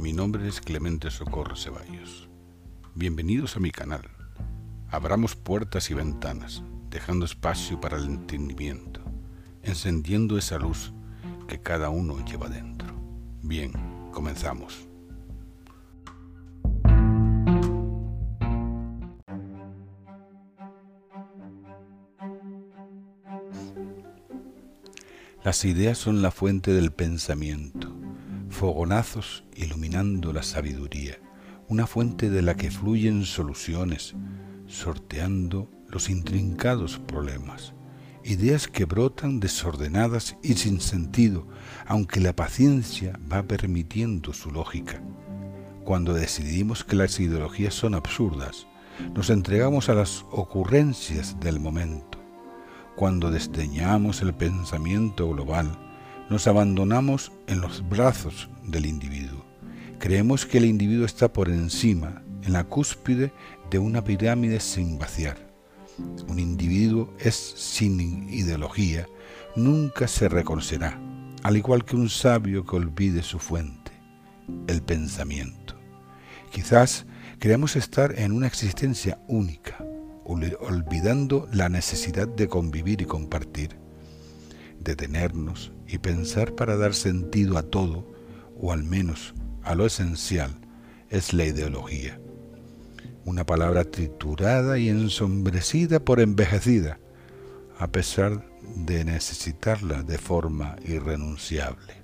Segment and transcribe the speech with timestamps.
[0.00, 2.30] mi nombre es Clemente Socorro Ceballos.
[2.94, 4.08] Bienvenidos a mi canal.
[4.88, 9.02] Abramos puertas y ventanas, dejando espacio para el entendimiento,
[9.62, 10.94] encendiendo esa luz
[11.46, 12.88] que cada uno lleva dentro.
[13.42, 13.72] Bien,
[14.10, 14.88] comenzamos.
[25.44, 27.99] Las ideas son la fuente del pensamiento,
[28.60, 31.18] fogonazos iluminando la sabiduría,
[31.68, 34.14] una fuente de la que fluyen soluciones,
[34.66, 37.72] sorteando los intrincados problemas,
[38.22, 41.48] ideas que brotan desordenadas y sin sentido,
[41.86, 45.02] aunque la paciencia va permitiendo su lógica.
[45.86, 48.66] Cuando decidimos que las ideologías son absurdas,
[49.14, 52.18] nos entregamos a las ocurrencias del momento
[52.94, 55.89] cuando desdeñamos el pensamiento global,
[56.30, 59.44] nos abandonamos en los brazos del individuo.
[59.98, 63.32] Creemos que el individuo está por encima, en la cúspide
[63.68, 65.36] de una pirámide sin vaciar.
[66.28, 69.06] Un individuo es sin ideología,
[69.56, 70.98] nunca se reconocerá,
[71.42, 73.90] al igual que un sabio que olvide su fuente,
[74.68, 75.74] el pensamiento.
[76.52, 77.06] Quizás
[77.40, 79.84] creamos estar en una existencia única,
[80.24, 83.76] olvidando la necesidad de convivir y compartir,
[84.78, 88.06] detenernos y pensar para dar sentido a todo,
[88.56, 90.50] o al menos a lo esencial,
[91.08, 92.20] es la ideología.
[93.24, 96.98] Una palabra triturada y ensombrecida por envejecida,
[97.78, 98.46] a pesar
[98.76, 101.94] de necesitarla de forma irrenunciable.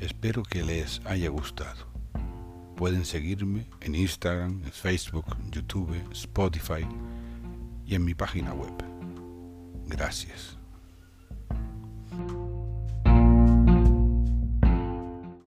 [0.00, 1.91] Espero que les haya gustado.
[2.82, 6.84] Pueden seguirme en Instagram, Facebook, YouTube, Spotify
[7.86, 8.72] y en mi página web.
[9.86, 10.58] Gracias.